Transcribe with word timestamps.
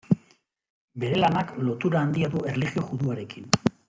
Bere 1.03 1.19
lanak 1.19 1.53
lotura 1.67 2.01
handia 2.05 2.31
du 2.37 2.41
erlijio 2.53 2.87
juduarekin. 2.89 3.53